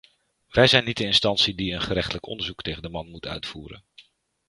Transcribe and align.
Wij 0.49 0.67
zijn 0.67 0.85
niet 0.85 0.97
de 0.97 1.03
instantie 1.05 1.55
die 1.55 1.73
een 1.73 1.81
gerechtelijk 1.81 2.25
onderzoek 2.25 2.61
tegen 2.61 2.81
de 2.81 2.89
man 2.89 3.09
moet 3.09 3.25
uitvoeren. 3.27 3.83